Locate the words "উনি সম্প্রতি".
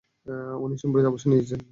0.63-1.07